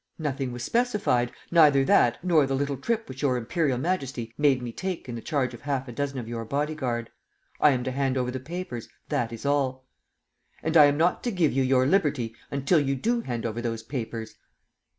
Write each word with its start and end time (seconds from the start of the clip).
"Nothing 0.17 0.51
was 0.51 0.63
specified, 0.63 1.31
neither 1.51 1.85
that 1.85 2.23
nor 2.23 2.47
the 2.47 2.55
little 2.55 2.75
trip 2.75 3.07
which 3.07 3.21
Your 3.21 3.37
Imperial 3.37 3.77
Majesty 3.77 4.33
made 4.35 4.59
me 4.59 4.71
take 4.71 5.07
in 5.07 5.13
the 5.13 5.21
charge 5.21 5.53
of 5.53 5.61
half 5.61 5.87
a 5.87 5.91
dozen 5.91 6.17
of 6.17 6.27
your 6.27 6.43
body 6.43 6.73
guard. 6.73 7.11
I 7.59 7.69
am 7.69 7.83
to 7.83 7.91
hand 7.91 8.17
over 8.17 8.31
the 8.31 8.39
papers, 8.39 8.89
that 9.09 9.31
is 9.31 9.45
all." 9.45 9.85
"And 10.63 10.75
I 10.75 10.85
am 10.85 10.97
not 10.97 11.23
to 11.25 11.31
give 11.31 11.51
you 11.51 11.61
your 11.61 11.85
liberty 11.85 12.35
until 12.49 12.79
you 12.79 12.95
do 12.95 13.21
hand 13.21 13.45
over 13.45 13.61
those 13.61 13.83
papers." 13.83 14.37